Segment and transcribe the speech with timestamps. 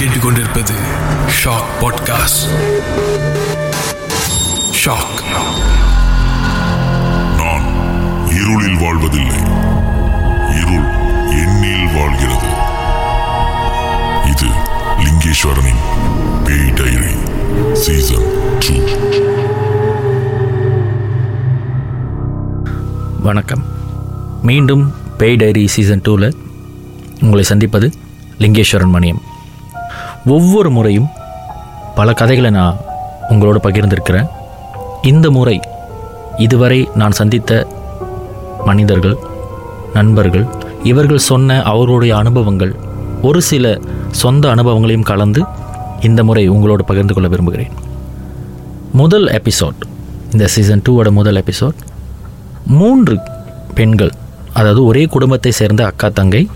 [0.00, 0.74] கேட்டுக்கொண்டிருப்பது
[1.44, 2.44] shock podcast
[4.84, 5.22] shock
[7.36, 7.64] நான்
[8.28, 9.36] இருளில் வாழ்வதில்லை.
[10.50, 10.88] இருள்
[11.28, 12.48] எண்ணில் வாழ்கிறது.
[14.26, 14.46] இது
[15.04, 15.82] லிங்கேஸ்வரனின்
[16.44, 17.14] பேய் டைரி
[17.72, 18.26] சீசன்
[18.58, 18.74] டூ.
[23.22, 23.64] வணக்கம்.
[24.42, 26.32] மீண்டும் பேய் டைரி சீசன் டூவில்
[27.20, 27.92] உங்களை சந்திப்பது
[28.38, 29.28] லிங்கேஸ்வரன் மணியம்.
[30.26, 31.06] ஒவ்வொரு முறையும்
[31.94, 32.76] பல கதைகளை நான்
[33.28, 34.28] உங்களோட பகிர்ந்திருக்கிறேன்.
[35.02, 35.60] இந்த முறை
[36.36, 37.66] இதுவரை நான் சந்தித்த
[38.64, 39.16] மனிதர்கள்
[39.94, 40.46] நண்பர்கள்
[40.82, 42.74] இவர்கள் சொன்ன அவர்களுடைய அனுபவங்கள்
[43.22, 43.78] ஒரு சில
[44.10, 45.42] சொந்த அனுபவங்களையும் கலந்து
[46.00, 47.72] இந்த முறை உங்களோடு பகிர்ந்து கொள்ள விரும்புகிறேன்.
[48.92, 49.80] முதல் எபிசோட்
[50.32, 51.74] இந்த சீசன் டூவோட முதல் எபிசோட்
[52.66, 53.18] மூன்று
[53.74, 54.10] பெண்கள்
[54.52, 56.48] அதாவது ஒரே குடும்பத்தை சேர்ந்த அக்கா தங்கை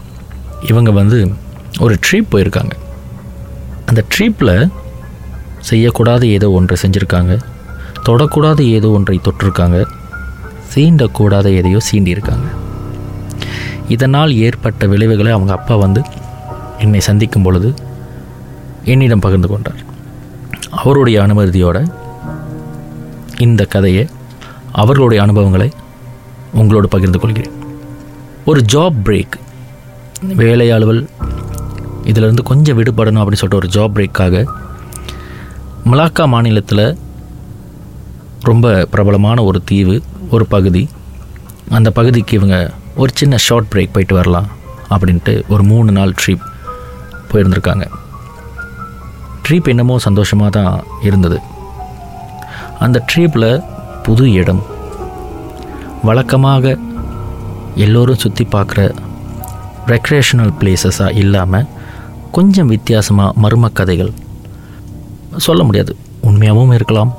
[0.69, 1.33] இவங்க வந்து
[1.81, 2.73] ஒரு ட்ரிப் போயிருக்காங்க.
[3.95, 4.71] அந்த ட்ரிப்பில்
[5.71, 7.33] செய்யக்கூடாத ஏதோ ஒன்றை செஞ்சுருக்காங்க
[8.07, 9.79] தொடக்கூடாத ஏதோ ஒன்றை தொட்டிருக்காங்க
[10.73, 12.47] சீண்டக்கூடாத எதையோ சீண்டியிருக்காங்க.
[13.89, 16.03] இதனால் ஏற்பட்ட விளைவுகளை அவங்க அப்பா வந்து
[16.79, 17.75] என்னை சந்திக்கும் பொழுது
[18.85, 19.81] என்னிடம் பகிர்ந்து கொண்டார்.
[20.71, 21.87] அவருடைய அனுமதியோட
[23.39, 24.09] இந்த கதையை
[24.73, 25.71] அவர்களுடைய அனுபவங்களை
[26.53, 27.57] உங்களோடு பகிர்ந்து கொள்கிறேன்.
[28.45, 29.37] ஒரு ஜாப் பிரேக்
[30.43, 31.09] வேலை அலுவல்
[32.05, 34.45] இதிலிருந்து கொஞ்சம் விடுபடணும் அப்படின்னு சொல்லிட்டு ஒரு ஜாப் பிரேக்காக
[35.91, 36.99] மலாக்கா மாநிலத்தில்
[38.41, 40.89] ரொம்ப பிரபலமான ஒரு தீவு ஒரு பகுதி.
[41.71, 44.49] அந்த பகுதிக்கு இவங்க ஒரு சின்ன ஷார்ட் பிரேக் போயிட்டு வரலாம்
[44.91, 46.45] அப்படின்ட்டு ஒரு மூணு நாள் ட்ரிப்
[47.31, 47.87] போயிருந்திருக்காங்க.
[49.47, 51.39] ட்ரிப் என்னமோ சந்தோஷமாக தான் இருந்தது.
[52.79, 53.65] அந்த ட்ரிப்பில்
[54.03, 54.63] புது இடம்.
[56.03, 56.79] வழக்கமாக
[57.75, 58.81] எல்லோரும் சுற்றி பார்க்குற
[59.87, 61.67] ரெக்ரேஷனல் பிளேசஸாக இல்லாமல்
[62.37, 64.13] கொஞ்சம் வித்தியாசமாக மர்ம கதைகள்
[65.47, 65.93] சொல்ல முடியாது.
[66.29, 67.13] உண்மையாகவும் இருக்கலாம்.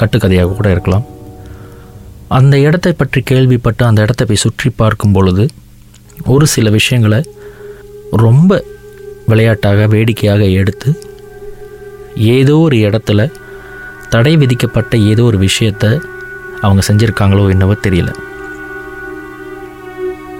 [0.00, 1.06] கட்டுக்கதையாக கூட இருக்கலாம்.
[2.38, 5.44] அந்த இடத்தை பற்றி கேள்விப்பட்டு அந்த இடத்தை போய் சுற்றி பார்க்கும் பொழுது
[6.32, 7.20] ஒரு சில விஷயங்களை
[8.24, 8.60] ரொம்ப
[9.30, 10.90] விளையாட்டாக வேடிக்கையாக எடுத்து
[12.36, 13.20] ஏதோ ஒரு இடத்துல
[14.14, 15.90] தடை விதிக்கப்பட்ட ஏதோ ஒரு விஷயத்தை
[16.64, 18.10] அவங்க செஞ்சுருக்காங்களோ என்னவோ தெரியல.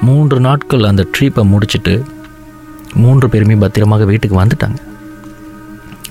[0.06, 1.94] மூன்று நாட்கள் அந்த ட்ரீப்பை முடிச்சுட்டு
[3.02, 4.78] மூன்று பேருமே பத்திரமாக வீட்டுக்கு வந்துட்டாங்க.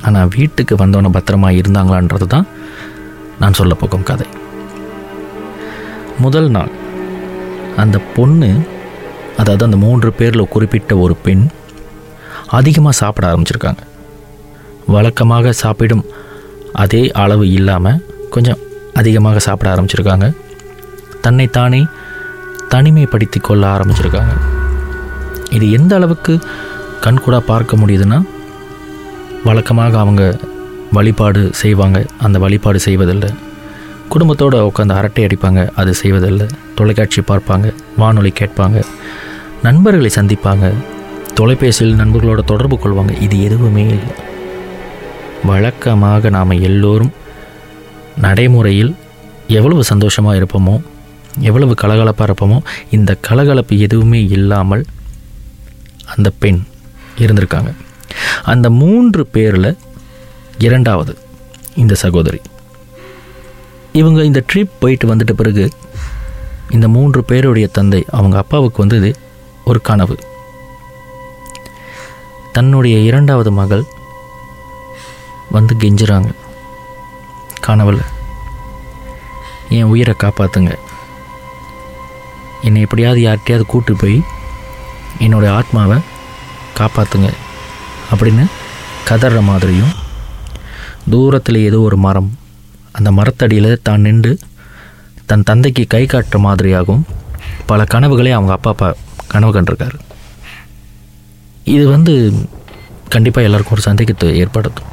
[0.07, 2.47] ஆனால் வீட்டுக்கு வந்தவன பத்திரமா இருந்தாங்களான்றது தான்
[3.41, 4.27] நான் சொல்ல போகும் கதை.
[6.23, 6.71] முதல் நாள்
[7.83, 8.49] அந்த பொண்ணு
[9.41, 11.43] அதாவது அந்த மூன்று பேரில் குறிப்பிட்ட ஒரு பெண்
[12.57, 13.81] அதிகமாக சாப்பிட ஆரம்பிச்சிருக்காங்க.
[14.95, 16.05] வழக்கமாக சாப்பிடும்
[16.83, 18.01] அதே அளவு இல்லாமல்
[18.35, 18.61] கொஞ்சம்
[19.01, 20.27] அதிகமாக சாப்பிட ஆரம்பிச்சிருக்காங்க.
[21.25, 21.81] தன்னைத்தானே
[22.73, 24.33] தனிமைப்படுத்தி கொள்ள ஆரம்பிச்சிருக்காங்க.
[25.51, 26.39] இது எந்த அளவுக்கு
[27.01, 28.21] கண்கூடாக பார்க்க முடியுதுன்னா
[29.43, 30.39] வழக்கமாக அவங்க
[30.91, 32.05] வழிபாடு செய்வாங்க.
[32.19, 33.29] அந்த வழிபாடு செய்வதில்லை.
[34.09, 35.69] குடும்பத்தோடு உட்காந்து அரட்டை அடிப்பாங்க.
[35.75, 36.47] அது செய்வதில்லை.
[36.75, 37.73] தொலைக்காட்சி பார்ப்பாங்க.
[37.97, 38.83] வானொலி கேட்பாங்க.
[39.63, 40.73] நண்பர்களை சந்திப்பாங்க.
[41.33, 43.21] தொலைபேசியில் நண்பர்களோட தொடர்பு கொள்வாங்க.
[43.21, 44.15] இது எதுவுமே இல்லை.
[45.45, 47.11] வழக்கமாக நாம் எல்லோரும்
[48.21, 48.95] நடைமுறையில்
[49.47, 50.81] எவ்வளவு சந்தோஷமாக இருப்போமோ
[51.39, 52.57] எவ்வளவு கலகலப்பாக இருப்போமோ
[52.91, 54.85] இந்த கலகலப்பு எதுவுமே இல்லாமல்
[56.15, 56.63] அந்த பெண்
[57.17, 57.75] இருந்திருக்காங்க.
[58.43, 59.77] அந்த மூன்று பேரில்
[60.57, 61.17] இரண்டாவது
[61.75, 62.41] இந்த சகோதரி.
[63.93, 65.69] இவங்க இந்த ட்ரிப் போயிட்டு வந்துட்ட பிறகு
[66.69, 69.15] இந்த மூன்று பேருடைய தந்தை அவங்க அப்பாவுக்கு வந்தது
[69.65, 70.19] ஒரு கனவு.
[72.51, 73.83] தன்னுடைய இரண்டாவது மகள்
[75.51, 76.31] வந்து கெஞ்சுறாங்க.
[77.61, 78.01] கனவில்
[79.69, 80.75] என் உயிரை காப்பாற்றுங்க
[82.61, 84.23] என்னை எப்படியாவது யார்கிட்டையாவது கூட்டு போய்
[85.25, 85.97] என்னுடைய ஆத்மாவை
[86.79, 87.29] காப்பாற்றுங்க
[88.11, 88.43] அப்படின்னு
[89.09, 89.93] கதற மாதிரியும்
[91.09, 92.29] தூரத்தில் ஏதோ ஒரு மரம்
[92.91, 94.33] அந்த மரத்தடியில் தான் நின்று
[95.29, 97.03] தன் தந்தைக்கு கை காட்டுற மாதிரியாகவும்
[97.65, 98.89] பல கனவுகளை அவங்க அப்பா அப்பா
[99.27, 99.97] கனவு கண்டிருக்காரு.
[101.63, 102.13] இது வந்து
[103.09, 104.89] கண்டிப்பாக எல்லாருக்கும் ஒரு சந்தேகத்தை ஏற்படுத்தும்.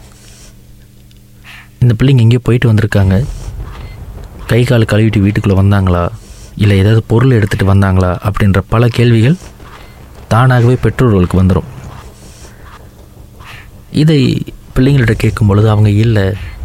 [1.81, 3.17] இந்த பிள்ளைங்க எங்கேயோ போயிட்டு வந்திருக்காங்க.
[4.51, 6.05] கை கால் கழுவிட்டு வீட்டுக்குள்ளே வந்தாங்களா?
[6.63, 8.11] இல்லை ஏதாவது பொருள் எடுத்துகிட்டு வந்தாங்களா?
[8.27, 9.39] அப்படின்ற பல கேள்விகள்
[10.29, 11.69] தானாகவே பெற்றோர்களுக்கு வந்துடும்
[14.03, 14.21] இதை
[14.75, 16.25] பிள்ளைங்கள்ட்ட கேட்கும் பொழுது அவங்க இல்லை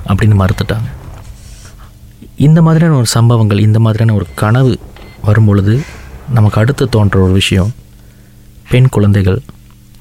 [0.10, 0.90] அப்படின்னு மறுத்துட்டாங்க.
[2.48, 4.74] இந்த மாதிரியான ஒரு சம்பவங்கள் இந்த மாதிரியான ஒரு கனவு
[5.26, 5.74] வரும் பொழுது
[6.38, 7.72] நமக்கு அடுத்து தோன்ற ஒரு விஷயம்
[8.70, 9.40] பெண் குழந்தைகள்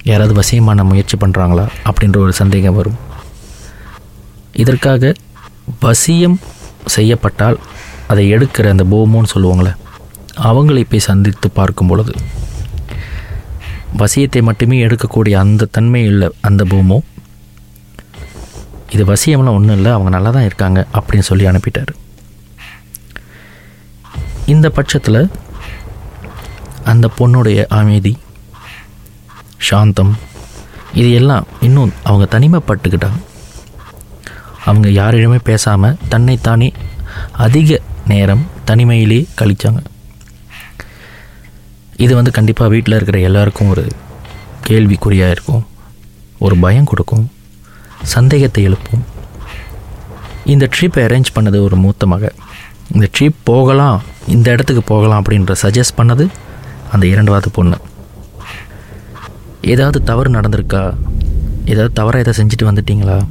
[0.04, 2.98] யாராவது வசியமான முயற்சி பண்ணுறாங்களா அப்படின்ற ஒரு சந்தேகம் வரும்.
[4.52, 5.12] இதற்காக
[5.82, 6.36] வசியம்
[6.86, 7.58] செய்யப்பட்டால்
[8.08, 9.72] அதை எடுக்கிற அந்த போமோன்னு சொல்லுவாங்களே
[10.48, 12.14] அவங்களை போய் சந்தித்து பார்க்கும் பொழுது
[13.98, 16.98] வசியத்தை மட்டுமே எடுக்கக்கூடிய அந்த தன்மை உள்ள அந்த பூமோ.
[18.94, 21.92] இது வசியம்லாம் ஒன்றும் இல்லை அவங்க நல்லா தான் இருக்காங்க அப்படின்னு சொல்லி அனுப்பிட்டார்.
[24.46, 25.30] இந்த பட்சத்தில்
[26.84, 28.18] அந்த பொண்ணுடைய அமைதி
[29.68, 30.12] சாந்தம்
[30.92, 33.20] இது எல்லாம் இன்னும் அவங்க தனிமைப்பட்டுக்கிட்டாங்க
[34.64, 36.72] அவங்க யாரிடமே பேசாமல் தன்னைத்தானே
[37.32, 39.80] அதிக நேரம் தனிமையிலே கழிச்சாங்க.
[42.00, 43.86] இது வந்து கண்டிப்பாக வீட்டில் இருக்கிற எல்லாருக்கும் ஒரு
[44.66, 45.66] கேள்விக்குறியாக இருக்கும்.
[46.38, 47.30] ஒரு பயம் கொடுக்கும்.
[48.02, 49.04] சந்தேகத்தை எழுப்பும்.
[50.44, 52.32] இந்த ட்ரிப்பை அரேஞ்ச் பண்ணது ஒரு மூத்த மக.
[52.92, 56.28] இந்த ட்ரிப் போகலாம் இந்த இடத்துக்கு போகலாம் அப்படின்ற சஜஸ்ட் பண்ணது
[56.92, 57.76] அந்த இரண்டாவது பொண்ணு.
[59.62, 60.94] ஏதாவது தவறு நடந்திருக்கா?
[61.64, 63.26] ஏதாவது தவறாக எதாவது செஞ்சுட்டு வந்துட்டிங்களா?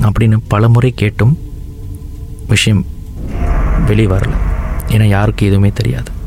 [0.00, 1.38] அப்படின்னு பல முறை கேட்டும்
[2.48, 2.86] விஷயம்
[3.86, 4.36] வெளியே வரல.
[4.88, 6.18] ஏன்னா யாருக்கு எதுவுமே தெரியாது.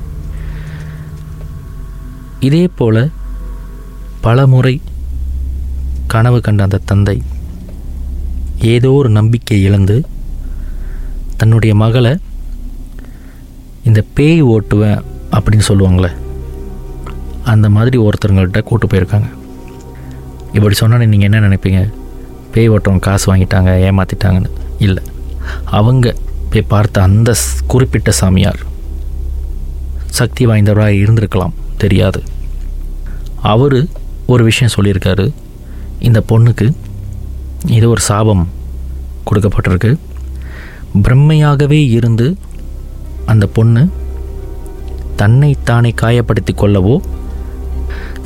[2.47, 3.03] இதே போல்
[4.25, 4.75] பல முறை
[6.13, 7.15] கனவு கண்ட அந்த தந்தை
[8.73, 9.97] ஏதோ ஒரு நம்பிக்கை இழந்து
[11.37, 12.13] தன்னுடைய மகளை
[13.83, 15.01] இந்த பேய் ஓட்டுவேன்
[15.35, 16.11] அப்படின்னு சொல்லுவாங்களே
[17.53, 19.29] அந்த மாதிரி ஒருத்தருங்கள்கிட்ட கூட்டு போயிருக்காங்க.
[20.57, 21.81] இப்படி சொன்னோன்னே நீங்கள் என்ன நினைப்பீங்க?
[22.53, 25.03] பேய் ஓட்டுறவங்க காசு வாங்கிட்டாங்க ஏமாற்றிட்டாங்கன்னு இல்லை
[25.79, 26.15] அவங்க
[26.51, 27.33] போய் பார்த்த அந்த
[27.67, 28.61] குறிப்பிட்ட சாமியார்
[30.19, 32.19] சக்தி வாய்ந்தவராக இருந்திருக்கலாம் தெரியாது.
[33.51, 33.77] அவர்
[34.33, 35.25] ஒரு விஷயம் சொல்லியிருக்காரு.
[36.07, 36.67] இந்த பொண்ணுக்கு
[37.77, 38.43] இது ஒரு சாபம்
[39.29, 39.91] கொடுக்கப்பட்டிருக்கு.
[41.05, 42.27] பிரம்மையாகவே இருந்து
[43.31, 43.83] அந்த பொண்ணு
[45.21, 46.95] தன்னை தானே காயப்படுத்தி கொள்ளவோ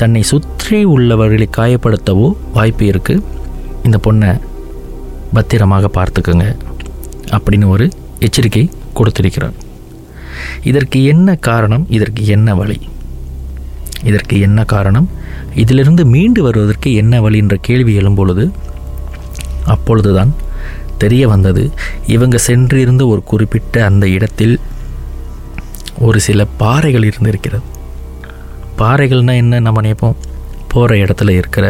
[0.02, 3.24] தன்னை சுற்றி உள்ளவர்களை காயப்படுத்தவோ வாய்ப்பு இருக்குது
[3.84, 4.32] இந்த பொண்ணை
[5.36, 6.46] பத்திரமாக பார்த்துக்குங்க
[7.36, 7.86] அப்படின்னு ஒரு
[8.26, 8.64] எச்சரிக்கை
[8.98, 9.58] கொடுத்திருக்கிறார்.
[10.70, 11.86] இதற்கு என்ன காரணம்?
[11.90, 12.78] இதற்கு என்ன வழி?
[14.08, 15.10] இதற்கு என்ன காரணம்?
[15.56, 18.52] இதிலிருந்து மீண்டு வருவதற்கு என்ன வழி என்ற கேள்வி எழும்பொழுது
[19.66, 20.34] அப்பொழுதுதான்
[20.98, 21.64] தெரிய வந்தது
[22.08, 24.60] இவங்க சென்றிருந்த ஒரு குறிப்பிட்ட அந்த இடத்தில்
[26.00, 27.66] ஒரு சில பாறைகள் இருந்திருக்கிறது.
[28.78, 29.60] பாறைகள்னால் என்ன?
[29.60, 30.20] நம்ம நினைப்போம்
[30.68, 31.66] போகிற இடத்துல இருக்கிற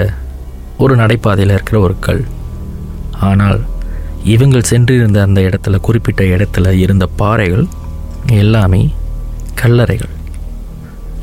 [0.78, 2.24] ஒரு நடைபாதையில் இருக்கிற ஒரு கல்.
[3.19, 3.60] ஆனால்
[4.24, 7.66] இவங்கள் சென்றிருந்த அந்த இடத்துல குறிப்பிட்ட இடத்துல இருந்த பாறைகள்
[8.31, 8.81] எல்லாமே
[9.62, 10.13] கல்லறைகள்.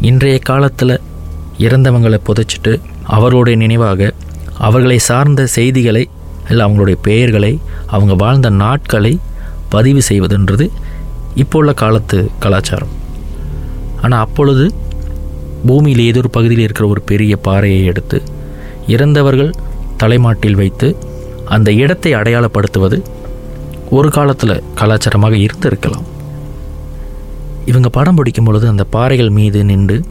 [0.09, 0.95] இன்றைய காலத்தில்
[1.65, 2.73] இறந்தவங்களை புதைச்சிட்டு
[3.15, 4.09] அவர்களுடைய நினைவாக
[4.67, 6.03] அவர்களை சார்ந்த செய்திகளை
[6.49, 7.51] இல்லை அவங்களுடைய பெயர்களை
[7.87, 9.13] அவங்க வாழ்ந்த நாட்களை
[9.75, 10.67] பதிவு செய்வதுன்றது
[11.43, 12.93] இப்போ உள்ள காலத்து கலாச்சாரம்.
[14.03, 14.65] ஆனால் அப்பொழுது
[15.69, 18.21] பூமியில் ஏதோ ஒரு பகுதியில் இருக்கிற ஒரு பெரிய பாறையை எடுத்து
[18.95, 19.53] இறந்தவர்கள்
[20.03, 20.91] தலைமாட்டில் வைத்து
[21.57, 22.99] அந்த இடத்தை அடையாளப்படுத்துவது
[23.99, 26.07] ஒரு காலத்தில் கலாச்சாரமாக இருந்திருக்கலாம்.
[27.67, 30.05] இவங்க படம் பிடிக்கும் பொழுது அந்த பாறைகள் மீது நின்று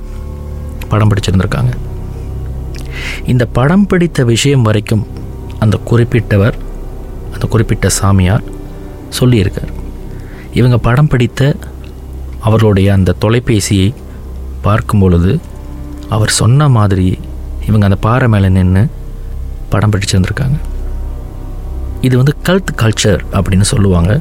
[0.90, 1.72] படம் பிடிச்சிருந்திருக்காங்க.
[3.26, 5.08] இந்த படம் பிடித்த விஷயம் வரைக்கும்
[5.60, 6.54] அந்த குறிப்பிட்டவர்
[7.34, 8.44] அந்த குறிப்பிட்ட சாமியார்
[9.20, 9.72] சொல்லியிருக்கார்.
[10.54, 11.56] இவங்க படம் பிடித்த
[12.40, 13.94] அவர்களுடைய அந்த தொலைபேசியை
[14.62, 15.40] பார்க்கும் பொழுது
[16.10, 17.20] அவர் சொன்ன மாதிரி
[17.68, 18.88] இவங்க அந்த பாறை மேலே நின்று
[19.70, 20.60] படம் பிடிச்சிருந்துருக்காங்க.
[22.02, 24.20] இது வந்து கல்த் கல்ச்சர் அப்படின்னு சொல்லுவாங்க.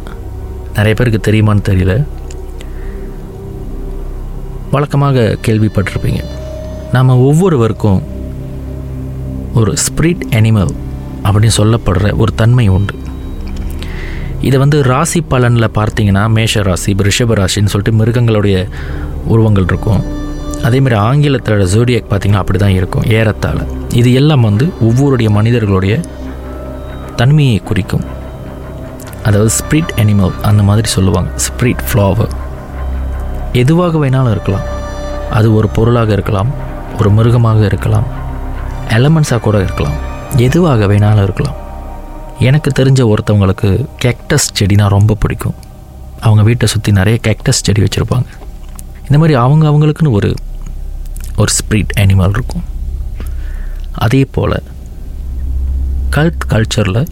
[0.74, 2.04] நிறைய பேருக்கு தெரியுமான்னு தெரியல.
[4.72, 6.20] வழக்கமாக கேள்விப்பட்டிருப்பீங்க.
[6.94, 8.00] நாம் ஒவ்வொருவருக்கும்
[9.60, 10.72] ஒரு ஸ்பிரிட் அனிமல்
[11.24, 12.94] அப்படின்னு சொல்லப்படுற ஒரு தன்மை உண்டு.
[14.48, 18.56] இதை வந்து ராசி பலனில் பார்த்தீங்கன்னா மேஷ ராசி ரிஷப ராசின்னு சொல்லிட்டு மிருகங்களுடைய
[19.32, 20.02] உருவங்கள் இருக்கும்.
[20.66, 23.58] அதேமாதிரி ஆங்கிலத்தோட ஜோடியக் பார்த்தீங்கன்னா அப்படி தான் இருக்கும் ஏறத்தாழ.
[24.00, 25.94] இது எல்லாம் வந்து ஒவ்வொருடைய மனிதர்களுடைய
[27.20, 28.04] தன்மையை குறிக்கும்.
[29.28, 32.32] அதாவது ஸ்பிரிட் அனிமல் அந்த மாதிரி சொல்லுவாங்க ஸ்பிரிட் ஃப்ளாவர்
[33.52, 34.80] எதுவாக வேணாலும் இருக்கலாம்.
[35.30, 36.48] அது ஒரு பொருளாக இருக்கலாம்
[36.98, 38.04] ஒரு மிருகமாக இருக்கலாம்
[38.88, 39.92] எலமெண்ட்ஸாக கூட இருக்கலாம்.
[40.36, 41.54] எதுவாக வேணாலும் இருக்கலாம்.
[42.38, 45.54] எனக்கு தெரிஞ்ச ஒருத்தவங்களுக்கு கேக்டஸ் செடினா ரொம்ப பிடிக்கும்.
[46.20, 48.24] அவங்க வீட்டை சுற்றி நிறைய கேக்டஸ் செடி வச்சுருப்பாங்க.
[49.00, 50.34] இந்த மாதிரி அவங்க அவங்களுக்குன்னு ஒரு
[51.36, 52.64] ஒரு ஸ்பிரிட் அனிமல் இருக்கும்.
[53.92, 54.62] அதே போல்
[56.10, 57.06] கல்த் கல்ச்சரில்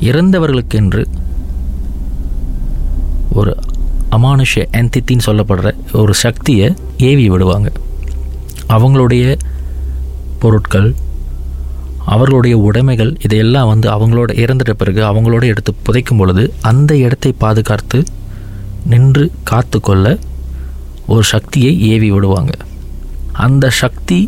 [0.00, 1.04] இறந்தவர்களுக்கென்று
[3.32, 3.56] ஒரு
[4.14, 6.68] அமானுஷ என்தித்தின்னு சொல்லப்படுற ஒரு சக்தியை
[7.10, 7.68] ஏவி விடுவாங்க.
[8.68, 9.24] அவங்களுடைய
[10.38, 10.88] பொருட்கள்
[12.04, 17.98] அவர்களுடைய உடைமைகள் இதையெல்லாம் வந்து அவங்களோட இறந்துட்ட பிறகு அவங்களோட எடுத்து புதைக்கும் பொழுது அந்த இடத்தை பாதுகாத்து
[18.92, 20.18] நின்று காத்து கொள்ள
[21.06, 22.52] ஒரு சக்தியை ஏவி விடுவாங்க.
[23.32, 24.20] அந்த சக்தி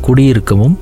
[0.00, 0.78] குடியிருக்கவும்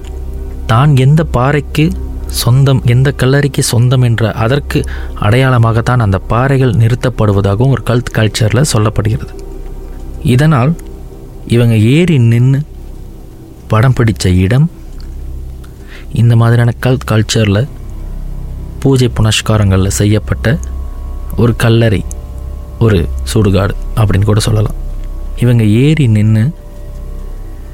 [0.67, 1.85] தான் எந்த பாறைக்கு
[2.29, 4.85] சொந்தம் எந்த கல்லறைக்கு சொந்தம் என்ற அதற்கு
[5.21, 9.35] அடையாளமாகத்தான் அந்த பாறைகள் நிறுத்தப்படுவதாகவும் ஒரு கல்த் கல்ச்சரில் சொல்லப்படுகிறது.
[10.23, 10.77] இதனால்
[11.47, 12.61] இவங்க ஏறி நின்று
[13.69, 14.71] படம் பிடித்த இடம்
[16.13, 17.69] இந்த மாதிரியான கல்த் கல்ச்சரில்
[18.81, 20.59] பூஜை புனஸ்காரங்களில் செய்யப்பட்ட
[21.37, 22.05] ஒரு கல்லறை
[22.79, 24.75] ஒரு சுடுகாடு அப்படின்னு கூட சொல்லலாம்.
[25.37, 26.55] இவங்க ஏறி நின்று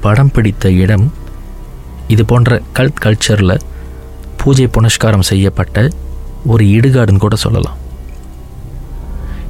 [0.01, 1.13] படம் பிடித்த இடம்
[2.07, 3.59] இது போன்ற கல் கல்ச்சரில்
[4.41, 5.87] பூஜை புனஸ்காரம் செய்யப்பட்ட
[6.53, 7.77] ஒரு இடுகாடுன்னு கூட சொல்லலாம்.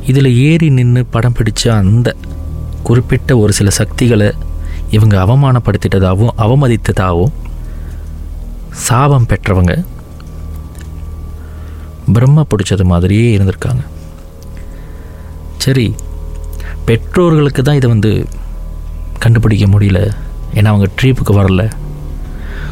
[0.09, 2.09] இதில் ஏறி நின்று படம் பிடிச்ச அந்த
[2.83, 4.29] குறிப்பிட்ட ஒரு சில சக்திகளை
[4.89, 7.35] இவங்க அவமானப்படுத்திட்டதாகவும் அவமதித்ததாகவும்
[8.87, 9.73] சாபம் பெற்றவங்க
[12.15, 13.83] பிரம்ம பிடிச்சது மாதிரியே இருந்திருக்காங்க.
[15.57, 15.85] சரி
[16.85, 18.11] பெற்றோர்களுக்கு தான் இதை வந்து
[19.23, 19.99] கண்டுபிடிக்க முடியல.
[20.57, 21.63] ஏன்னா அவங்க ட்ரீப்புக்கு வரல.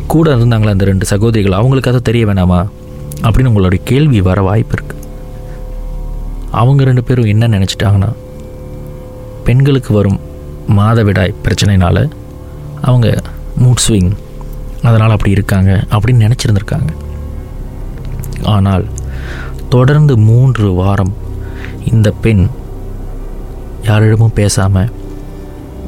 [0.07, 1.51] கூட இருந்தாங்களே அந்த ரெண்டு சகோதரிகள்?
[1.51, 2.69] அவங்களுக்கு அதை தெரிய வேணாமா?
[3.22, 5.01] அப்படின்னு உங்களுடைய கேள்வி வர வாய்ப்பு இருக்குது
[6.51, 8.10] அவங்க ரெண்டு பேரும் என்ன நினச்சிட்டாங்கன்னா
[9.43, 10.19] பெண்களுக்கு வரும்
[10.69, 12.12] மாதவிடாய் பிரச்சனைனால
[12.81, 13.22] அவங்க
[13.63, 14.12] மூட் ஸ்விங்
[14.83, 16.91] அதனால் அப்படி இருக்காங்க அப்படின்னு நினச்சிருந்துருக்காங்க.
[18.43, 18.86] ஆனால்
[19.69, 21.13] தொடர்ந்து மூன்று வாரம்
[21.86, 22.48] இந்த பெண்
[23.83, 24.91] யாரிடமும் பேசாமல்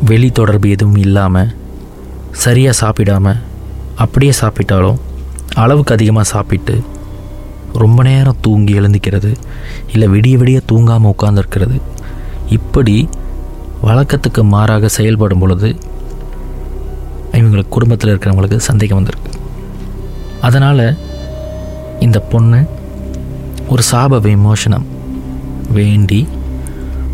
[0.06, 1.54] வெளி தொடர்பு எதுவும் இல்லாமல்
[2.32, 3.36] சரியாக சாப்பிடாம
[3.96, 5.00] அப்படியே சாப்பிட்டாலும்
[5.54, 6.82] அளவுக்கு அதிகமாக சாப்பிட்டு
[7.74, 9.36] ரொம்ப நேரம் தூங்கி எழுந்திக்கிறது
[9.92, 11.82] இல்லை விடிய விடிய தூங்காமல் உட்காந்துருக்கிறது
[12.50, 13.10] இப்படி
[13.84, 15.76] வழக்கத்துக்கு மாறாக செயல்படும் பொழுது
[17.32, 19.32] இவங்களுக்கு குடும்பத்தில் இருக்கிறவங்களுக்கு சந்தேகம் வந்திருக்கு.
[20.42, 20.98] அதனால்
[22.00, 22.66] இந்த பொண்ணு
[23.68, 24.86] ஒரு சாப விமோசனம்
[25.74, 26.28] வேண்டி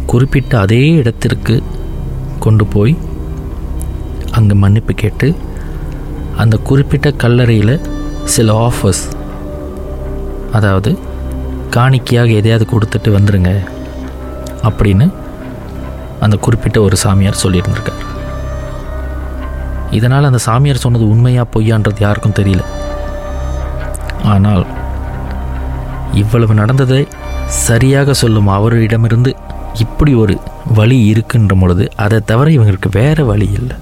[0.06, 1.64] குறிப்பிட்ட அதே இடத்திற்கு
[2.40, 2.98] கொண்டு போய்
[4.32, 5.36] அங்கே மன்னிப்பு கேட்டு
[6.38, 7.76] அந்த குறிப்பிட்ட கல்லறையில்
[8.24, 9.04] சில ஆஃபர்ஸ்
[10.52, 10.92] அதாவது
[11.76, 13.52] காணிக்கையாக எதையாவது கொடுத்துட்டு வந்துடுங்க
[14.70, 15.06] அப்படின்னு
[16.20, 18.02] அந்த குறிப்பிட்ட ஒரு சாமியார் சொல்லியிருந்திருக்கார்.
[19.92, 22.64] இதனால் அந்த சாமியார் சொன்னது உண்மையாக பொய்யான்றது யாருக்கும் தெரியல.
[24.24, 24.66] ஆனால்
[26.14, 27.08] இவ்வளவு நடந்ததை
[27.48, 29.36] சரியாக சொல்லும் அவரிடமிருந்து
[29.74, 30.38] இப்படி ஒரு
[30.74, 33.78] வழி இருக்குன்ற பொழுது அதை தவிர இவங்களுக்கு வேறு வழி இல்லை.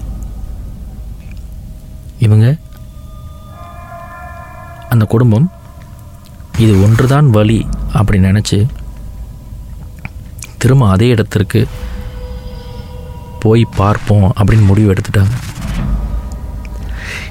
[2.20, 2.46] இவங்க?
[4.88, 5.46] அந்த குடும்பம்
[6.58, 8.58] இது ஒன்றுதான் வழி அப்படி நினச்சி
[10.58, 11.60] திரும்ப அதே இடத்திற்கு
[13.40, 15.34] போய் பார்ப்போம் அப்படின்னு முடிவு எடுத்துட்டாங்க.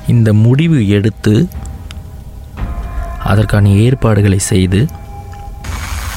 [0.07, 1.33] இந்த முடிவு எடுத்து
[3.23, 4.79] அதற்கான ஏற்பாடுகளை செய்து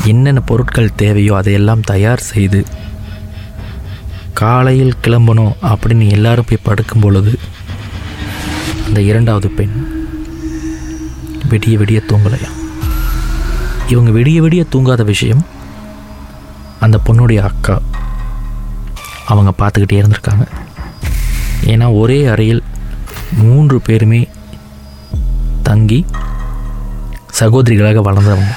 [0.04, 2.60] என்னென்ன பொருட்கள் தேவையோ அதையெல்லாம் தயார் செய்து
[4.32, 7.32] காலையில் கிளம்பணும் அப்படின்னு எல்லாரும் போய் படுக்கும் பொழுது
[8.92, 9.76] அந்த இரண்டாவது பெண்
[11.50, 12.50] விடிய விடிய தூங்கலையா?
[13.88, 15.46] இவங்க விடிய விடிய தூங்காத விஷயம்
[16.80, 17.80] அந்த பொண்ணுடைய அக்கா
[19.26, 20.44] அவங்க பார்த்துக்கிட்டே இருந்திருக்காங்க.
[21.62, 22.62] ஏன்னா ஒரே அறையில்
[23.38, 24.28] மூன்று பேருமே
[25.62, 26.06] தங்கி
[27.40, 28.54] சகோதரிகளாக வளர்ந்தவங்க.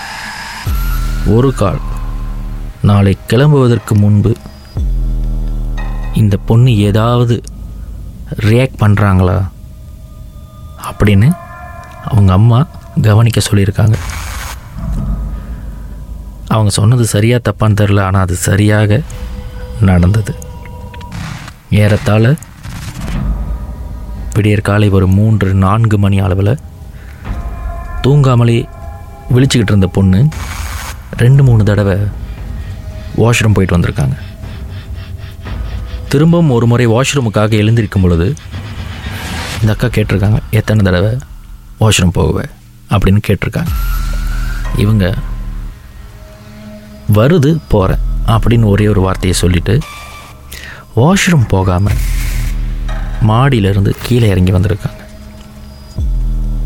[1.25, 1.81] ஒரு கால்
[2.81, 4.35] நாளை கிளம்புவதற்கு முன்பு
[6.13, 7.41] இந்த பொண்ணு ஏதாவது
[8.39, 9.53] ரியாக்ட் பண்ணுறாங்களா
[10.89, 11.27] அப்படின்னு
[12.05, 12.59] அவங்க அம்மா
[13.01, 13.97] கவனிக்க சொல்லியிருக்காங்க.
[16.47, 19.01] அவங்க சொன்னது சரியாக தப்பான்னு தெரில ஆனால் அது சரியாக
[19.81, 20.33] நடந்தது.
[21.69, 22.35] ஏறத்தாழ
[24.33, 26.59] விடியற் காலை ஒரு மூன்று நான்கு மணி அளவில்
[28.03, 28.57] தூங்காமலே
[29.35, 30.19] விழிச்சுக்கிட்டு இருந்த பொண்ணு
[31.17, 31.97] ரெண்டு மூணு தடவை
[33.17, 34.15] வாஷ்ரூம் போயிட்டு வந்திருக்காங்க.
[36.09, 38.27] திரும்பவும் ஒரு முறை வாஷ்ரூமுக்காக எழுந்திருக்கும் பொழுது
[39.61, 41.11] இந்த அக்கா கேட்டிருக்காங்க எத்தனை தடவை
[41.81, 42.51] வாஷ்ரூம் போகுவேன்
[42.93, 43.71] அப்படின்னு கேட்டிருக்காங்க.
[44.83, 45.05] இவங்க
[47.17, 49.75] வருது போகிறேன் அப்படின்னு ஒரே ஒரு வார்த்தையை சொல்லிவிட்டு
[50.99, 51.99] வாஷ்ரூம் போகாமல்
[53.29, 55.01] மாடியிலேருந்து கீழே இறங்கி வந்திருக்காங்க.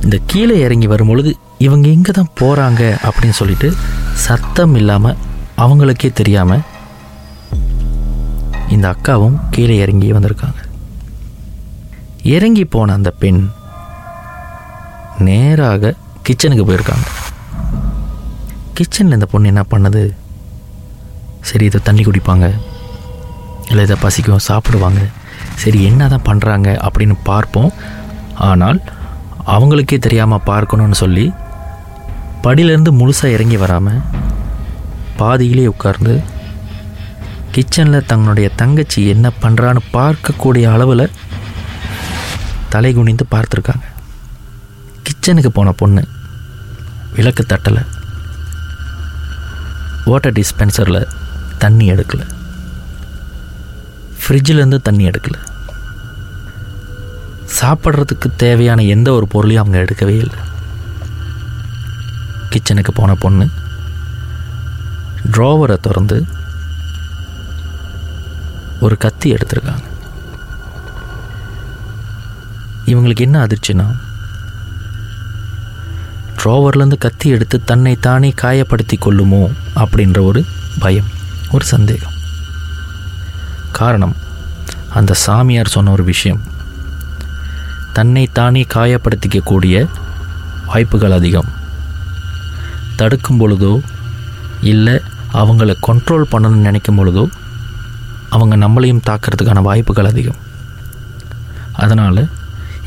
[0.06, 1.32] இந்த கீழே இறங்கி வரும்பொழுது
[1.66, 3.70] இவங்க எங்கே தான் போகிறாங்க அப்படின்னு சொல்லிட்டு
[4.26, 5.20] சத்தம் இல்லாமல்
[5.64, 6.66] அவங்களுக்கே தெரியாமல்
[8.76, 10.60] இந்த அக்காவும் கீழே இறங்கி வந்திருக்காங்க.
[12.24, 13.42] இறங்கி போன அந்த பெண்
[15.28, 15.94] நேராக
[16.28, 17.08] கிச்சனுக்கு போயிருக்காங்க.
[18.78, 20.04] கிச்சனில் இந்த பொண்ணு என்ன பண்ணுது?
[21.50, 22.48] சரி இதை தண்ணி குடிப்பாங்க.
[23.70, 25.02] இல்லை இதை பசிக்கும் சாப்பிடுவாங்க.
[25.56, 27.72] சரி என்ன தான் பண்ணுறாங்க அப்படின்னு பார்ப்போம்.
[28.50, 28.80] ஆனால்
[29.56, 31.26] அவங்களுக்கே தெரியாமல் பார்க்கணும்னு சொல்லி
[32.46, 34.04] படியிலேருந்து முழுசாக இறங்கி வராமல்
[35.22, 36.14] பாதியிலே உட்கார்ந்து
[37.52, 41.12] கிச்சனில் தன்னுடைய தங்கச்சி என்ன பண்ணுறான்னு பார்க்கக்கூடிய அளவில்
[42.70, 43.86] தலை குனிந்து பார்த்துருக்காங்க.
[45.04, 46.08] கிச்சனுக்கு போன பொண்ணு
[47.16, 47.86] விளக்கு தட்டலை.
[50.06, 51.08] வாட்டர் டிஸ்பென்சரில்
[51.58, 52.28] தண்ணி எடுக்கலை.
[54.20, 55.40] ஃப்ரிட்ஜிலேருந்து தண்ணி எடுக்கலை.
[57.62, 60.48] சாப்பிட்றதுக்கு தேவையான எந்த ஒரு பொருளையும் அவங்க எடுக்கவே இல்லை.
[62.50, 63.50] கிச்சனுக்கு போன பொண்ணு
[65.32, 66.26] ட்ராவரை திறந்து
[68.80, 69.89] ஒரு கத்தி எடுத்திருக்காங்க.
[72.90, 73.96] இவங்களுக்கு என்ன அதிர்ச்சினா?
[76.44, 79.52] ட்ராவர்லேருந்து கத்தி எடுத்து தன்னை தானே காயப்படுத்தி கொள்ளுமோ?
[79.76, 80.46] அப்படின்ற ஒரு
[80.80, 81.06] பயம்
[81.52, 82.12] ஒரு சந்தேகம்.
[83.72, 84.16] காரணம்
[84.90, 86.42] அந்த சாமியார் சொன்ன ஒரு விஷயம்.
[87.94, 89.88] தன்னை தானே காயப்படுத்திக்கக்கூடிய
[90.66, 91.46] வாய்ப்புகள் அதிகம்.
[92.96, 93.82] தடுக்கும் பொழுதோ
[94.62, 94.94] இல்லை
[95.34, 97.28] அவங்கள கண்ட்ரோல் பண்ணணும்னு நினைக்கும் பொழுதோ
[98.30, 100.36] அவங்க நம்மளையும் தாக்கிறதுக்கான வாய்ப்புகள் அதிகம்.
[101.72, 102.30] அதனால்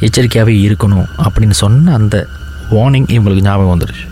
[0.06, 2.28] எச்சரிக்கையாகவே இருக்கணும் அப்படின்னு சொன்ன அந்த
[2.70, 4.06] வார்னிங் இவங்களுக்கு ஞாபகம் வந்துடுச்சு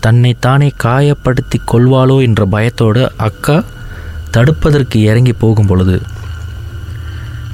[0.00, 3.64] தன்னைத்தானே காயப்படுத்தி கொள்வாளோ என்ற பயத்தோடு அக்கா
[4.30, 6.02] தடுப்பதற்கு இறங்கி போகும் பொழுது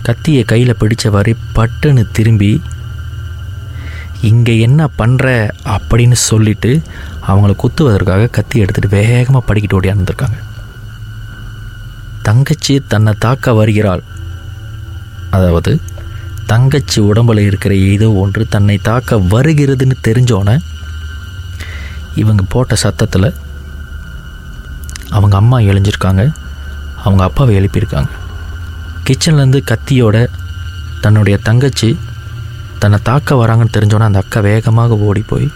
[0.03, 2.61] கத்தியை கையில் பிடித்தவாறு பட்டுன்னு திரும்பி
[4.21, 5.27] இங்கே என்ன பண்ணுற
[5.65, 6.83] அப்படின்னு சொல்லிட்டு
[7.27, 10.39] அவங்கள குத்துவதற்காக கத்தி எடுத்துகிட்டு வேகமாக படிக்கிட்டு ஓடியாந்துருக்காங்க
[12.23, 14.03] தங்கச்சி தன்னை தாக்க வருகிறாள்.
[15.31, 15.81] அதாவது
[16.47, 20.57] தங்கச்சி உடம்பில் இருக்கிற ஏதோ ஒன்று தன்னை தாக்க வருகிறதுன்னு தெரிஞ்சோன்னே
[22.15, 23.35] இவங்க போட்ட சத்தத்தில்
[25.11, 26.33] அவங்க அம்மா எழுஞ்சிருக்காங்க
[27.05, 28.11] அவங்க அப்பாவை எழுப்பியிருக்காங்க.
[29.07, 30.27] கிச்சன்லேருந்து கத்தியோட
[31.01, 31.99] தன்னுடைய தங்கச்சி
[32.79, 35.49] தன்னை தாக்க வராங்கன்னு தெரிஞ்சோன்னே அந்த அக்கா வேகமாக ஓடி போய்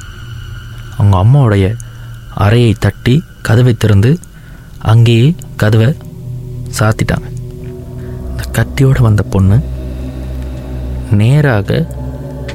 [0.98, 1.76] அவங்க அம்மாவுடைய
[2.34, 4.18] அறையை தட்டி கதவை திறந்து
[4.78, 5.96] அங்கேயே கதவை
[6.78, 7.28] சாத்திட்டாங்க.
[8.30, 9.78] இந்த கத்தியோடு வந்த பொண்ணு
[11.10, 11.86] நேராக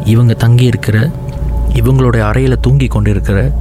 [0.03, 1.11] இவங்க தங்கி இருக்கிற
[1.73, 3.51] இவங்களுடைய அறையில் தூங்கி கொண்டிருக்கிற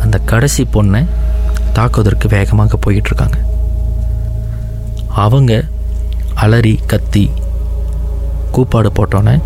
[0.00, 1.06] அந்த கடைசி பொண்ணை
[1.72, 3.38] தாக்குவதற்கு வேகமாக போயிட்டுருக்காங்க.
[5.08, 5.62] அவங்க
[6.34, 7.30] அலறி கத்தி
[8.50, 9.42] கூப்பாடு போட்டோன்னே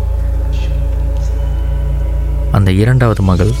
[2.51, 3.51] அந்த இரண்டாவது மகள்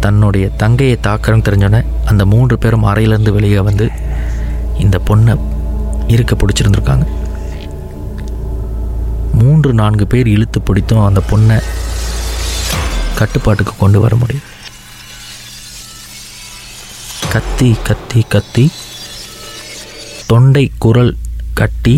[0.00, 3.90] தன்னுடைய தங்கையை தாக்கிறன்னு தெரிஞ்சோன்னே அந்த மூன்று பேரும் அறையிலேருந்து வெளியே வந்து
[4.78, 5.38] இந்த பொண்ணை
[6.06, 7.06] இருக்க பிடிச்சிருந்துருக்காங்க.
[9.38, 11.56] மூன்று நான்கு பேர் இழுத்து பிடித்தும் அந்த பொண்ணை
[13.14, 14.46] கட்டுப்பாட்டுக்கு கொண்டு வர முடியும்.
[17.30, 18.64] கத்தி கத்தி கத்தி.
[20.26, 21.12] தொண்டை குரல்
[21.60, 21.94] கட்டி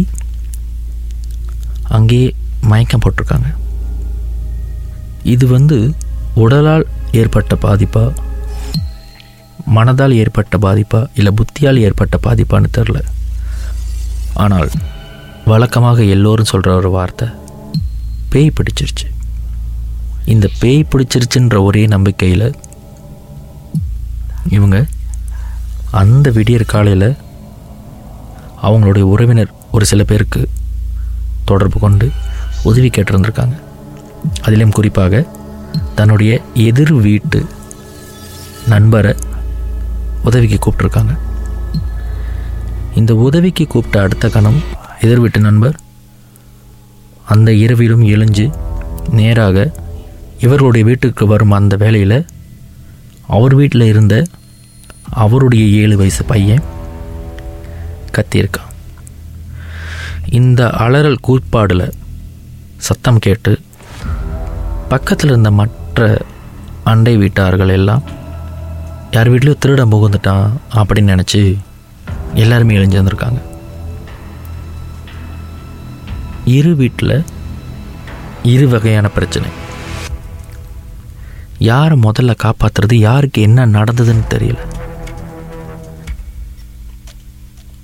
[1.88, 3.48] அங்கேயே மயக்கம் போட்டிருக்காங்க.
[5.22, 5.78] இது வந்து
[6.34, 8.04] உடலால் ஏற்பட்ட பாதிப்பா?
[9.74, 11.00] மனதால் ஏற்பட்ட பாதிப்பா?
[11.14, 13.00] இல்லை புத்தியால் ஏற்பட்ட பாதிப்பான்னு தெரில
[14.34, 14.70] ஆனால்
[15.50, 17.26] வழக்கமாக எல்லோரும் சொல்கிற ஒரு வார்த்தை
[18.32, 19.06] பேய் பிடிச்சிருச்சு.
[20.32, 22.44] இந்த பேய் பிடிச்சிருச்சுன்ற ஒரே நம்பிக்கையில்
[24.56, 24.78] இவங்க
[26.02, 27.08] அந்த விடியற் காலையில்
[28.66, 30.42] அவங்களுடைய உறவினர் ஒரு சில பேருக்கு
[31.50, 32.06] தொடர்பு கொண்டு
[32.70, 33.56] உதவி கேட்டிருந்திருக்காங்க.
[34.42, 35.22] அதிலும் குறிப்பாக
[35.94, 36.32] தன்னுடைய
[36.68, 37.40] எதிர் வீட்டு
[38.74, 39.14] நண்பரை
[40.28, 41.14] உதவிக்கு கூப்பிட்ருக்காங்க
[43.00, 44.60] இந்த உதவிக்கு கூப்பிட்ட அடுத்த கணம்
[45.04, 45.76] எதிர் வீட்டு நண்பர்.
[47.24, 48.44] அந்த இரவிலும் எழுஞ்சு
[49.10, 49.72] நேராக
[50.38, 52.26] இவர்களுடைய வீட்டுக்கு வரும் அந்த வேலையில்
[53.26, 54.26] அவர் வீட்டில் இருந்த
[55.10, 56.62] அவருடைய ஏழு வயசு பையன்
[58.16, 58.70] கத்தியிருக்கான்.
[60.38, 61.92] இந்த அலறல் கூட்பாடில்
[62.76, 63.58] சத்தம் கேட்டு
[64.88, 66.18] பக்கத்தில் இருந்த மற்ற
[66.84, 68.02] அண்டை வீட்டார்கள் எல்லாம்
[69.10, 71.42] யார் வீட்லேயும் திருடம் புகுந்துட்டான் அப்படின்னு நினச்சி
[72.34, 73.40] எல்லாருமே எழுந்து வந்திருக்காங்க.
[76.44, 77.24] இரு வீட்டில்
[78.42, 79.48] இரு வகையான பிரச்சனை.
[81.58, 84.56] யாரை முதல்ல காப்பாற்றுறது யாருக்கு என்ன நடந்ததுன்னு தெரியல.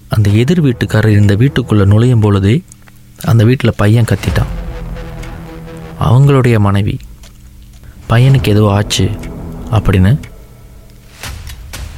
[0.08, 2.62] அந்த எதிர் வீட்டுக்காரர் இந்த வீட்டுக்குள்ளே நுழையும் பொழுதே
[3.24, 4.52] அந்த வீட்டில் பையன் கத்திட்டான்.
[6.00, 6.98] அவங்களுடைய மனைவி
[8.08, 9.10] பையனுக்கு ஏதோ ஆச்சு
[9.70, 10.18] அப்படின்னு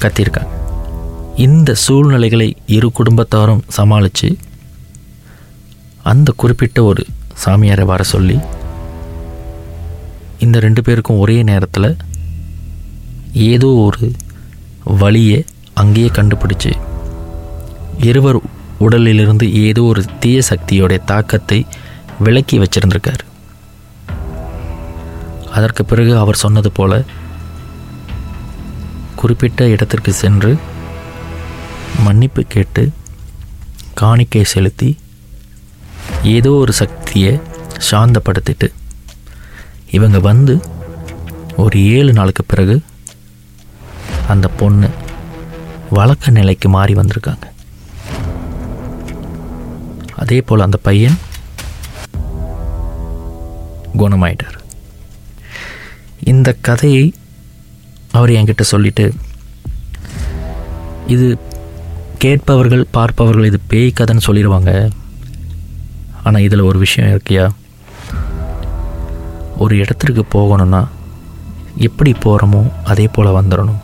[0.02, 0.56] கத்தியிருக்காங்க
[1.34, 4.38] இந்த சூழ்நிலைகளை இரு குடும்பத்தாரும் சமாளித்து
[6.08, 7.06] அந்த குறிப்பிட்ட ஒரு
[7.44, 8.38] சாமியாரை வர சொல்லி
[10.38, 11.96] இந்த ரெண்டு பேருக்கும் ஒரே நேரத்தில்
[13.32, 14.12] ஏதோ ஒரு
[14.84, 15.44] வழியை
[15.74, 16.72] அங்கேயே கண்டுபிடிச்சு
[18.00, 18.38] இருவர்
[18.78, 21.66] உடலிலிருந்து ஏதோ ஒரு தீய சக்தியோடைய தாக்கத்தை
[22.18, 23.22] விலக்கி வச்சிருந்திருக்கார்.
[25.52, 27.02] அதற்கு பிறகு அவர் சொன்னது போல
[29.16, 30.58] குறிப்பிட்ட இடத்திற்கு சென்று
[32.04, 32.90] மன்னிப்பு கேட்டு
[33.94, 34.98] காணிக்கை செலுத்தி
[36.22, 37.40] ஏதோ ஒரு சக்தியை
[37.90, 38.68] சாந்தப்படுத்திட்டு
[39.90, 40.60] இவங்க வந்து
[41.56, 42.82] ஒரு ஏழு நாளுக்கு பிறகு
[44.28, 44.88] அந்த பொண்ணு
[45.90, 47.46] வழக்க நிலைக்கு மாறி வந்திருக்காங்க.
[50.22, 51.18] அதே போல் அந்த பையன்
[53.96, 54.58] குணமாயிட்டார்.
[56.32, 57.14] இந்த கதையை
[58.12, 59.12] அவர் என்கிட்ட சொல்லிட்டு
[61.06, 61.38] இது
[62.18, 64.72] கேட்பவர்கள் பார்ப்பவர்கள் இது பேய் கதைன்னு சொல்லிடுவாங்க.
[66.28, 67.44] ஆனால் இதில் ஒரு விஷயம் இருக்கியா?
[69.64, 70.80] ஒரு இடத்திற்கு போகணும்னா
[71.86, 72.62] எப்படி போகிறோமோ
[72.92, 73.82] அதே போல் வந்துடணும்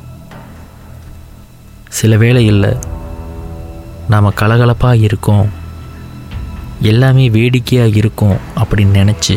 [1.98, 2.80] சில வேளைகளில்
[4.12, 5.46] நாம் கலகலப்பாக இருக்கோம்.
[6.90, 9.36] எல்லாமே வேடிக்கையாக இருக்கும் அப்படின்னு நினச்சி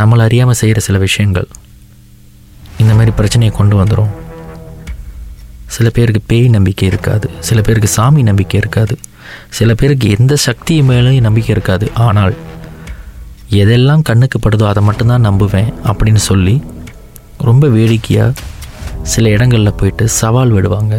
[0.00, 1.48] நம்மளை அறியாமல் செய்கிற சில விஷயங்கள்.
[2.82, 4.12] இந்த மாதிரி பிரச்சனையை கொண்டு வந்துடும்
[5.76, 7.26] சில பேருக்கு பேய் நம்பிக்கை இருக்காது.
[7.48, 8.94] சில பேருக்கு சாமி நம்பிக்கை இருக்காது.
[9.58, 11.86] சில பேருக்கு எந்த சக்தி மேலேயும் நம்பிக்கை இருக்காது.
[12.06, 12.34] ஆனால்
[13.62, 16.54] எதெல்லாம் கண்ணுக்கு படுதோ அதை மட்டும்தான் நம்புவேன் அப்படின்னு சொல்லி
[17.48, 18.48] ரொம்ப வேடிக்கையாக
[19.12, 20.94] சில இடங்களில் போயிட்டு சவால் விடுவாங்க.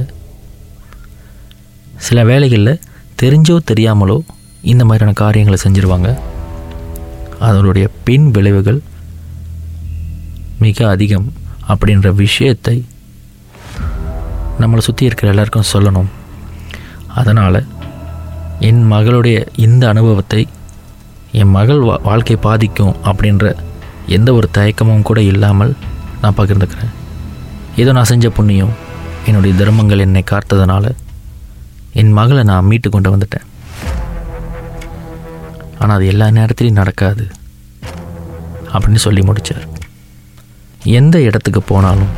[2.08, 2.82] சில வேலைகளில்
[3.22, 4.18] தெரிஞ்சோ தெரியாமலோ
[4.72, 6.10] இந்த மாதிரியான காரியங்களை செஞ்சுருவாங்க.
[7.48, 8.80] அதனுடைய பின் விளைவுகள்
[10.64, 11.28] மிக அதிகம்
[11.72, 12.76] அப்படின்ற விஷயத்தை
[14.62, 16.10] நம்மளை சுற்றி இருக்கிற எல்லாருக்கும் சொல்லணும்.
[17.20, 17.60] அதனால்
[18.67, 20.41] என் மகளுடைய இந்த அனுபவத்தை
[21.39, 23.45] என் மகள் வா வாழ்க்கை பாதிக்கும் அப்படின்ற
[24.15, 25.71] எந்த ஒரு தயக்கமும் கூட இல்லாமல்
[26.21, 26.91] நான் பகிர்ந்துக்கிறேன்.
[27.82, 28.74] ஏதோ நான் செஞ்ச புண்ணியம்
[29.28, 30.93] என்னுடைய தர்மங்கள் என்னை காத்ததுனால
[32.02, 33.47] என் மகளை நான் மீட்டு கொண்டு வந்துட்டேன்.
[35.80, 37.26] ஆனால் அது எல்லா நேரத்துலையும் நடக்காது
[38.74, 39.67] அப்படின்னு சொல்லி முடித்தார்
[41.00, 42.13] எந்த இடத்துக்கு போனாலும்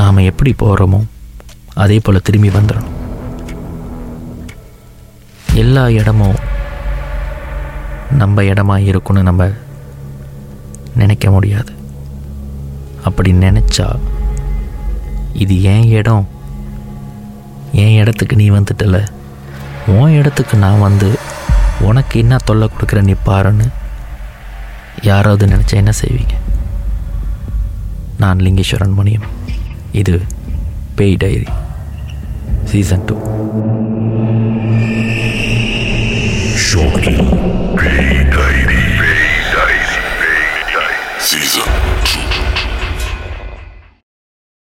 [0.00, 1.00] நாம் எப்படி போகிறோமோ
[1.84, 2.94] அதே போல் திரும்பி வந்துடணும்.
[5.62, 6.38] எல்லா இடமும்
[8.10, 9.42] நம்ம இடமா இருக்குன்னு நம்ம
[10.94, 11.72] நினைக்க முடியாது.
[13.04, 13.86] அப்படி நினச்சா
[15.42, 16.28] இது என் இடம்.
[17.72, 18.98] என் இடத்துக்கு நீ வந்துட்டல.
[19.86, 21.18] உன் இடத்துக்கு நான் வந்து
[21.80, 23.66] உனக்கு என்ன தொல்லை கொடுக்குற நீ பாருன்னு
[25.02, 26.36] யாராவது நினச்சா என்ன செய்வீங்க?
[28.18, 29.28] நான் லிங்கேஸ்வரன் மணியம்
[29.92, 30.14] இது
[30.94, 31.48] பேய் டைரி.
[32.64, 33.16] Season two.